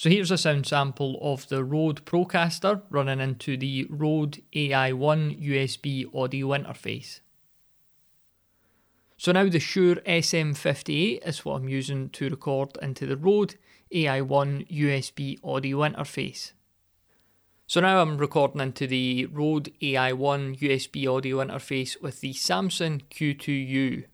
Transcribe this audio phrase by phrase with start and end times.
[0.00, 6.06] So here's a sound sample of the Rode Procaster running into the Rode AI1 USB
[6.14, 7.20] audio interface.
[9.18, 13.56] So now the Shure SM58 is what I'm using to record into the Rode
[13.92, 16.52] AI1 USB audio interface.
[17.66, 24.04] So now I'm recording into the Rode AI1 USB audio interface with the Samson Q2U